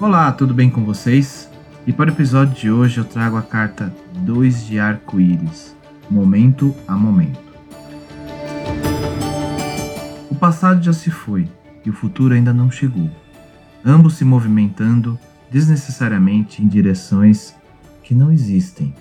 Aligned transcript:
Olá, 0.00 0.30
tudo 0.30 0.54
bem 0.54 0.70
com 0.70 0.84
vocês? 0.84 1.50
E 1.84 1.92
para 1.92 2.08
o 2.08 2.12
episódio 2.12 2.54
de 2.54 2.70
hoje 2.70 2.98
eu 2.98 3.04
trago 3.04 3.36
a 3.36 3.42
carta 3.42 3.92
2 4.18 4.64
de 4.64 4.78
arco-íris, 4.78 5.74
momento 6.08 6.72
a 6.86 6.96
momento. 6.96 7.42
O 10.30 10.36
passado 10.36 10.84
já 10.84 10.92
se 10.92 11.10
foi 11.10 11.48
e 11.84 11.90
o 11.90 11.92
futuro 11.92 12.32
ainda 12.32 12.54
não 12.54 12.70
chegou, 12.70 13.10
ambos 13.84 14.14
se 14.14 14.24
movimentando 14.24 15.18
desnecessariamente 15.50 16.62
em 16.62 16.68
direções 16.68 17.52
que 18.00 18.14
não 18.14 18.30
existem. 18.30 18.94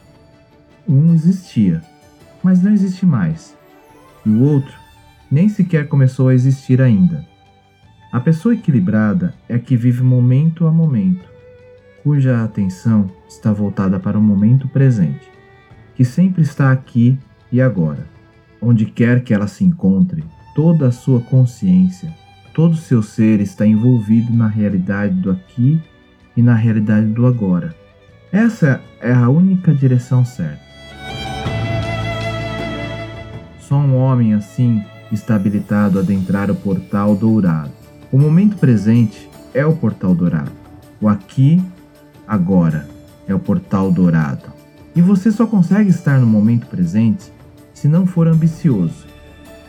Um 0.90 1.14
existia, 1.14 1.80
mas 2.42 2.64
não 2.64 2.74
existe 2.74 3.06
mais, 3.06 3.56
e 4.26 4.30
o 4.32 4.42
outro 4.42 4.74
nem 5.30 5.48
sequer 5.48 5.88
começou 5.88 6.30
a 6.30 6.34
existir 6.34 6.82
ainda 6.82 7.37
a 8.12 8.22
pessoa 8.22 8.54
equilibrada 8.54 9.34
é 9.50 9.56
a 9.56 9.60
que 9.60 9.76
vive 9.76 10.02
momento 10.02 10.66
a 10.66 10.72
momento, 10.72 11.28
cuja 12.04 12.42
atenção 12.42 13.12
está 13.28 13.52
voltada 13.52 14.00
para 14.00 14.18
o 14.18 14.22
momento 14.22 14.66
presente, 14.70 15.30
que 15.94 16.06
sempre 16.06 16.42
está 16.42 16.72
aqui 16.72 17.20
e 17.52 17.62
agora. 17.62 18.08
Onde 18.62 18.86
quer 18.86 19.24
que 19.24 19.34
ela 19.34 19.46
se 19.46 19.66
encontre, 19.66 20.24
toda 20.56 20.88
a 20.88 20.92
sua 20.92 21.20
consciência, 21.20 22.14
todo 22.54 22.74
o 22.74 22.78
seu 22.78 23.04
ser 23.04 23.42
está 23.42 23.68
envolvido 23.68 24.34
na 24.34 24.48
realidade 24.48 25.14
do 25.16 25.30
aqui 25.30 25.80
e 26.36 26.42
na 26.42 26.56
realidade 26.56 27.08
do 27.08 27.28
agora. 27.28 27.76
Essa 28.32 28.82
é 29.02 29.12
a 29.12 29.30
única 29.30 29.74
direção 29.74 30.24
certa. 30.24 30.66
Só 33.60 33.76
um 33.76 33.98
homem 33.98 34.34
assim 34.34 34.82
está 35.12 35.36
habilitado 35.36 36.00
a 36.00 36.02
adentrar 36.02 36.50
o 36.50 36.56
portal 36.56 37.16
dourado 37.16 37.77
o 38.12 38.18
momento 38.18 38.58
presente 38.58 39.30
é 39.54 39.66
o 39.66 39.76
portal 39.76 40.16
dourado. 40.16 40.52
O 41.02 41.10
aqui, 41.10 41.62
agora, 42.28 42.88
é 43.28 43.36
o 43.36 43.40
portal 43.40 43.92
dourado. 43.92 44.44
E 44.96 45.02
você 45.02 45.32
só 45.32 45.46
consegue 45.46 45.90
estar 45.90 46.20
no 46.20 46.26
momento 46.26 46.68
presente 46.68 47.32
se 47.74 47.88
não 47.88 48.08
for 48.08 48.28
ambicioso. 48.28 49.06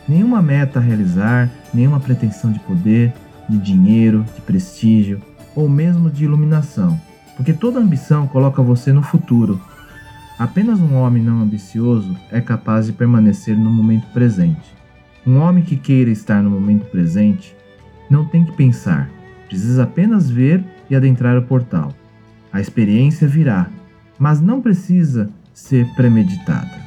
Nenhuma 0.07 0.41
meta 0.41 0.79
a 0.79 0.81
realizar, 0.81 1.49
nenhuma 1.73 1.99
pretensão 1.99 2.51
de 2.51 2.59
poder, 2.61 3.13
de 3.47 3.57
dinheiro, 3.57 4.25
de 4.35 4.41
prestígio 4.41 5.21
ou 5.55 5.67
mesmo 5.67 6.09
de 6.09 6.23
iluminação, 6.23 6.99
porque 7.35 7.51
toda 7.51 7.79
ambição 7.79 8.27
coloca 8.27 8.61
você 8.61 8.93
no 8.93 9.03
futuro. 9.03 9.59
Apenas 10.37 10.79
um 10.79 10.95
homem 10.95 11.21
não 11.21 11.41
ambicioso 11.41 12.15
é 12.31 12.39
capaz 12.39 12.85
de 12.85 12.93
permanecer 12.93 13.57
no 13.57 13.69
momento 13.69 14.07
presente. 14.13 14.73
Um 15.27 15.37
homem 15.39 15.63
que 15.63 15.75
queira 15.75 16.09
estar 16.09 16.41
no 16.41 16.49
momento 16.49 16.85
presente 16.85 17.55
não 18.09 18.25
tem 18.25 18.43
que 18.43 18.51
pensar, 18.53 19.09
precisa 19.47 19.83
apenas 19.83 20.29
ver 20.29 20.63
e 20.89 20.95
adentrar 20.95 21.37
o 21.37 21.43
portal. 21.43 21.93
A 22.51 22.59
experiência 22.59 23.27
virá, 23.27 23.69
mas 24.17 24.41
não 24.41 24.61
precisa 24.61 25.29
ser 25.53 25.85
premeditada. 25.95 26.79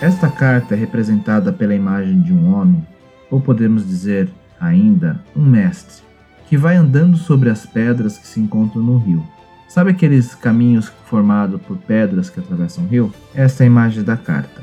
Esta 0.00 0.28
carta 0.28 0.74
é 0.74 0.76
representada 0.76 1.52
pela 1.52 1.76
imagem 1.76 2.20
de 2.22 2.32
um 2.32 2.52
homem, 2.52 2.84
ou 3.30 3.40
podemos 3.40 3.86
dizer 3.86 4.28
ainda 4.60 5.22
um 5.36 5.44
mestre, 5.44 6.02
que 6.52 6.56
vai 6.58 6.76
andando 6.76 7.16
sobre 7.16 7.48
as 7.48 7.64
pedras 7.64 8.18
que 8.18 8.26
se 8.26 8.38
encontram 8.38 8.82
no 8.82 8.98
rio. 8.98 9.26
Sabe 9.66 9.90
aqueles 9.90 10.34
caminhos 10.34 10.92
formados 11.06 11.58
por 11.62 11.78
pedras 11.78 12.28
que 12.28 12.40
atravessam 12.40 12.84
o 12.84 12.88
rio? 12.88 13.10
Esta 13.34 13.62
é 13.62 13.64
a 13.64 13.68
imagem 13.68 14.02
da 14.02 14.18
carta. 14.18 14.62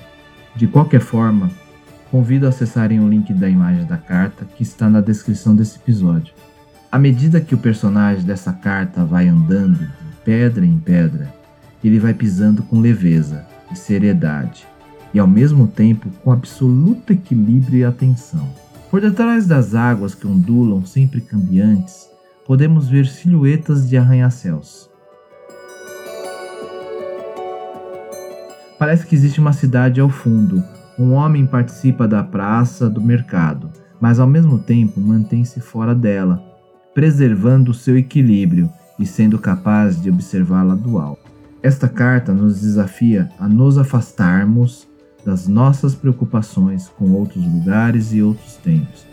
De 0.56 0.68
qualquer 0.68 1.02
forma, 1.02 1.50
convido 2.12 2.46
a 2.46 2.50
acessarem 2.50 3.00
o 3.00 3.10
link 3.10 3.34
da 3.34 3.50
imagem 3.50 3.88
da 3.88 3.98
carta 3.98 4.46
que 4.46 4.62
está 4.62 4.88
na 4.88 5.02
descrição 5.02 5.56
desse 5.56 5.80
episódio. 5.80 6.32
À 6.92 7.00
medida 7.00 7.42
que 7.42 7.56
o 7.56 7.58
personagem 7.58 8.24
dessa 8.24 8.54
carta 8.54 9.04
vai 9.04 9.28
andando 9.28 9.80
de 9.80 10.16
pedra 10.24 10.64
em 10.64 10.78
pedra, 10.78 11.34
ele 11.84 11.98
vai 11.98 12.14
pisando 12.14 12.62
com 12.62 12.80
leveza 12.80 13.48
e 13.72 13.76
seriedade, 13.76 14.68
e 15.12 15.18
ao 15.18 15.26
mesmo 15.26 15.66
tempo 15.66 16.08
com 16.24 16.32
absoluto 16.32 17.12
equilíbrio 17.12 17.80
e 17.80 17.84
atenção. 17.84 18.48
Por 18.90 19.02
detrás 19.02 19.46
das 19.46 19.76
águas 19.76 20.16
que 20.16 20.26
ondulam 20.26 20.84
sempre 20.84 21.22
cambiantes, 21.22 22.10
podemos 22.44 22.90
ver 22.90 23.06
silhuetas 23.06 23.88
de 23.88 23.96
arranha-céus. 23.96 24.90
Parece 28.80 29.06
que 29.06 29.14
existe 29.14 29.40
uma 29.40 29.54
cidade 29.54 30.02
ao 30.02 30.10
fundo. 30.10 30.64
Um 30.98 31.14
homem 31.14 31.46
participa 31.46 32.08
da 32.08 32.24
praça 32.24 32.90
do 32.90 33.00
mercado, 33.00 33.70
mas 34.02 34.20
ao 34.20 34.26
mesmo 34.26 34.58
tempo 34.58 35.00
mantém-se 35.00 35.60
fora 35.60 35.94
dela, 35.94 36.42
preservando 36.96 37.76
seu 37.76 37.96
equilíbrio 37.96 38.72
e 38.98 39.06
sendo 39.06 39.38
capaz 39.38 40.02
de 40.02 40.10
observá-la 40.10 40.74
do 40.74 40.98
alto. 40.98 41.30
Esta 41.62 41.88
carta 41.88 42.34
nos 42.34 42.62
desafia 42.62 43.30
a 43.38 43.48
nos 43.48 43.78
afastarmos 43.78 44.89
das 45.26 45.48
nossas 45.48 45.94
preocupações 45.96 46.88
com 46.88 47.12
outros 47.12 47.44
lugares 47.46 48.14
e 48.14 48.22
outros 48.22 48.56
tempos, 48.56 49.06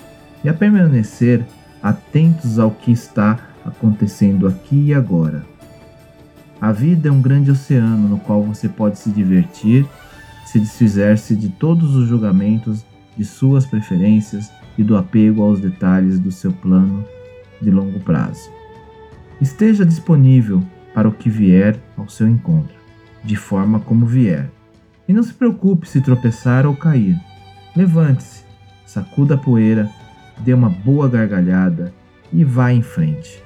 e 0.45 0.49
a 0.49 0.55
permanecer 0.55 1.45
atentos 1.83 2.59
ao 2.59 2.71
que 2.71 2.93
está 2.93 3.39
acontecendo 3.65 4.47
aqui 4.47 4.87
e 4.87 4.95
agora. 4.95 5.45
A 6.61 6.73
vida 6.73 7.09
é 7.09 7.13
um 7.13 7.21
grande 7.21 7.51
oceano 7.51 8.09
no 8.09 8.19
qual 8.19 8.43
você 8.43 8.69
pode 8.69 8.99
se 8.99 9.11
divertir, 9.11 9.87
se 10.47 10.59
desfizer-se 10.59 11.37
de 11.37 11.49
todos 11.49 11.95
os 11.95 12.09
julgamentos 12.09 12.85
de 13.17 13.25
suas 13.25 13.67
preferências 13.67 14.51
e 14.79 14.83
do 14.83 14.97
apego 14.97 15.43
aos 15.43 15.61
detalhes 15.61 16.19
do 16.19 16.31
seu 16.31 16.53
plano 16.53 17.05
de 17.61 17.71
longo 17.71 18.01
prazo. 18.01 18.51
Esteja 19.41 19.85
disponível 19.85 20.63
para 20.95 21.09
o 21.09 21.13
que 21.13 21.29
vier 21.29 21.79
ao 21.97 22.09
seu 22.09 22.27
encontro, 22.27 22.75
de 23.23 23.37
forma 23.37 23.81
como 23.81 24.07
vier. 24.07 24.51
E 25.09 25.13
não 25.13 25.23
se 25.23 25.33
preocupe 25.33 25.89
se 25.89 26.01
tropeçar 26.01 26.67
ou 26.67 26.75
cair. 26.75 27.17
Levante-se, 27.77 28.45
sacuda 28.85 29.35
a 29.35 29.39
poeira, 29.39 29.91
dê 30.39 30.53
uma 30.53 30.69
boa 30.69 31.09
gargalhada 31.09 31.93
e 32.33 32.45
vá 32.45 32.73
em 32.73 32.83
frente. 32.83 33.46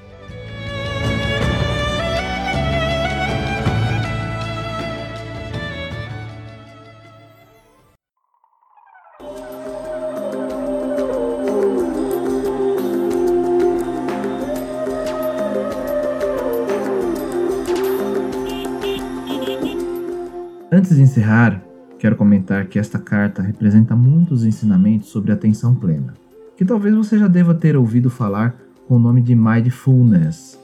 Antes 20.90 20.98
de 20.98 21.04
encerrar, 21.04 21.62
quero 22.00 22.16
comentar 22.16 22.66
que 22.66 22.76
esta 22.76 22.98
carta 22.98 23.40
representa 23.40 23.94
muitos 23.94 24.44
ensinamentos 24.44 25.06
sobre 25.06 25.30
atenção 25.30 25.72
plena, 25.72 26.14
que 26.56 26.64
talvez 26.64 26.92
você 26.96 27.16
já 27.16 27.28
deva 27.28 27.54
ter 27.54 27.76
ouvido 27.76 28.10
falar 28.10 28.56
com 28.88 28.96
o 28.96 28.98
nome 28.98 29.22
de 29.22 29.36
Mindfulness, 29.36 30.58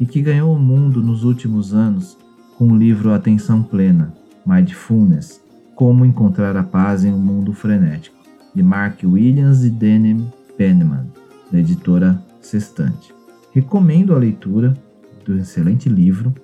e 0.00 0.04
que 0.04 0.20
ganhou 0.20 0.52
o 0.52 0.58
mundo 0.58 1.00
nos 1.00 1.22
últimos 1.22 1.72
anos 1.72 2.18
com 2.56 2.72
o 2.72 2.76
livro 2.76 3.12
Atenção 3.12 3.62
Plena, 3.62 4.12
Mindfulness, 4.44 5.40
Como 5.76 6.04
Encontrar 6.04 6.56
a 6.56 6.64
Paz 6.64 7.04
em 7.04 7.12
um 7.12 7.20
Mundo 7.20 7.52
Frenético, 7.52 8.16
de 8.52 8.64
Mark 8.64 8.98
Williams 9.04 9.62
e 9.62 9.70
Denim 9.70 10.28
Penman, 10.56 11.06
da 11.52 11.60
editora 11.60 12.20
Sextante. 12.40 13.14
Recomendo 13.52 14.12
a 14.12 14.18
leitura 14.18 14.76
do 15.24 15.38
excelente 15.38 15.88
livro 15.88 16.34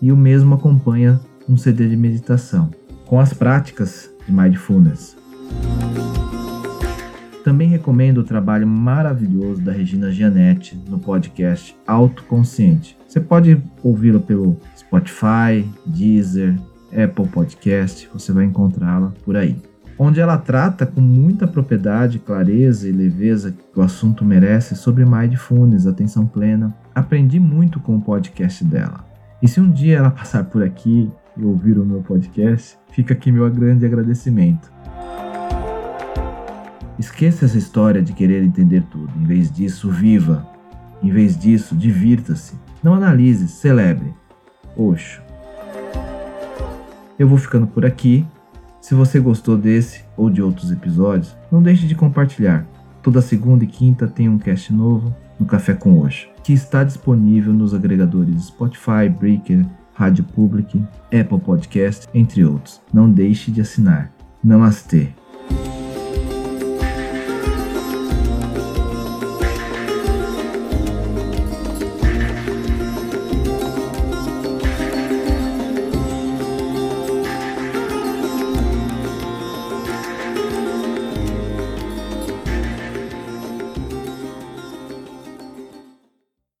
e 0.00 0.12
o 0.12 0.16
mesmo 0.16 0.54
acompanha 0.54 1.20
um 1.48 1.56
CD 1.56 1.88
de 1.88 1.96
meditação, 1.96 2.70
com 3.04 3.20
as 3.20 3.32
práticas 3.32 4.10
de 4.26 4.32
Mindfulness. 4.32 5.16
Também 7.44 7.68
recomendo 7.68 8.18
o 8.18 8.24
trabalho 8.24 8.66
maravilhoso 8.66 9.62
da 9.62 9.70
Regina 9.70 10.10
Gianetti 10.10 10.76
no 10.88 10.98
podcast 10.98 11.76
Autoconsciente. 11.86 12.98
Você 13.06 13.20
pode 13.20 13.62
ouvi-lo 13.84 14.20
pelo 14.20 14.56
Spotify, 14.76 15.64
Deezer, 15.86 16.56
Apple 16.90 17.28
Podcast, 17.28 18.08
você 18.12 18.32
vai 18.32 18.44
encontrá-la 18.44 19.12
por 19.24 19.36
aí. 19.36 19.56
Onde 19.98 20.20
ela 20.20 20.36
trata 20.36 20.84
com 20.84 21.00
muita 21.00 21.46
propriedade, 21.46 22.18
clareza 22.18 22.88
e 22.88 22.92
leveza 22.92 23.52
que 23.52 23.78
o 23.78 23.82
assunto 23.82 24.24
merece 24.24 24.74
sobre 24.74 25.04
mindfulness, 25.04 25.86
atenção 25.86 26.26
plena. 26.26 26.76
Aprendi 26.94 27.38
muito 27.38 27.80
com 27.80 27.96
o 27.96 28.02
podcast 28.02 28.62
dela. 28.64 29.04
E 29.40 29.48
se 29.48 29.60
um 29.60 29.70
dia 29.70 29.98
ela 29.98 30.10
passar 30.10 30.44
por 30.44 30.62
aqui 30.62 31.10
e 31.36 31.44
ouvir 31.44 31.78
o 31.78 31.84
meu 31.84 32.02
podcast, 32.02 32.78
fica 32.90 33.14
aqui 33.14 33.30
meu 33.30 33.50
grande 33.50 33.84
agradecimento. 33.84 34.72
Esqueça 36.98 37.44
essa 37.44 37.58
história 37.58 38.00
de 38.00 38.12
querer 38.12 38.42
entender 38.42 38.82
tudo. 38.90 39.12
Em 39.20 39.24
vez 39.24 39.50
disso, 39.50 39.90
viva. 39.90 40.46
Em 41.02 41.10
vez 41.10 41.38
disso, 41.38 41.76
divirta-se. 41.76 42.54
Não 42.82 42.94
analise, 42.94 43.48
celebre. 43.48 44.14
Oxo. 44.74 45.22
Eu 47.18 47.28
vou 47.28 47.36
ficando 47.36 47.66
por 47.66 47.84
aqui. 47.84 48.26
Se 48.80 48.94
você 48.94 49.20
gostou 49.20 49.58
desse 49.58 50.04
ou 50.16 50.30
de 50.30 50.40
outros 50.40 50.70
episódios, 50.70 51.36
não 51.50 51.62
deixe 51.62 51.86
de 51.86 51.94
compartilhar. 51.94 52.66
Toda 53.02 53.20
segunda 53.20 53.64
e 53.64 53.66
quinta 53.66 54.06
tem 54.06 54.28
um 54.28 54.38
cast 54.38 54.72
novo 54.72 55.14
no 55.38 55.44
Café 55.44 55.74
com 55.74 56.00
Oxo, 56.00 56.28
que 56.42 56.52
está 56.52 56.82
disponível 56.82 57.52
nos 57.52 57.74
agregadores 57.74 58.46
Spotify, 58.46 59.08
Breaker, 59.08 59.66
Rádio 59.96 60.24
Public, 60.24 60.84
Apple 61.06 61.40
Podcast, 61.40 62.06
entre 62.12 62.44
outros. 62.44 62.82
Não 62.92 63.10
deixe 63.10 63.50
de 63.50 63.62
assinar. 63.62 64.12
Namastê. 64.44 65.08